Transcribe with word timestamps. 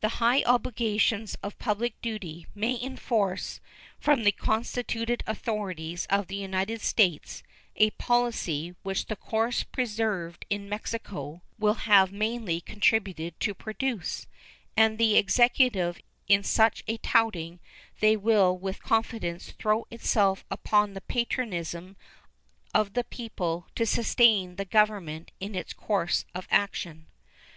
The 0.00 0.08
high 0.18 0.42
obligations 0.42 1.36
of 1.44 1.56
public 1.60 2.02
duty 2.02 2.44
may 2.56 2.76
enforce 2.82 3.60
from 4.00 4.24
the 4.24 4.32
constituted 4.32 5.22
authorities 5.28 6.06
of 6.10 6.26
the 6.26 6.34
United 6.34 6.80
States 6.80 7.44
a 7.76 7.90
policy 7.90 8.74
which 8.82 9.06
the 9.06 9.14
course 9.14 9.62
persevered 9.62 10.44
in 10.50 10.62
by 10.64 10.70
Mexico 10.70 11.42
will 11.56 11.74
have 11.86 12.10
mainly 12.10 12.60
contributed 12.60 13.38
to 13.38 13.54
produce, 13.54 14.26
and 14.76 14.98
the 14.98 15.16
Executive 15.16 16.00
in 16.26 16.42
such 16.42 16.82
a 16.88 16.96
touting 16.96 17.60
they 18.00 18.16
will 18.16 18.58
with 18.58 18.82
confidence 18.82 19.52
throw 19.52 19.86
itself 19.88 20.44
upon 20.50 20.94
the 20.94 21.00
patriotism 21.00 21.96
of 22.74 22.94
the 22.94 23.04
people 23.04 23.68
to 23.76 23.86
sustain 23.86 24.56
the 24.56 24.64
Government 24.64 25.30
in 25.38 25.54
its 25.54 25.72
course 25.72 26.24
of 26.34 26.48
action. 26.50 27.06